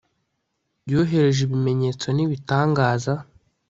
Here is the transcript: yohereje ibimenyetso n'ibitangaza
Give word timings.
yohereje 0.91 1.39
ibimenyetso 1.43 2.05
n'ibitangaza 2.15 3.13